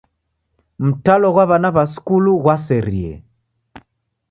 [0.87, 3.13] Mtalo ghwa w'ana w'a skulu ghwaserie.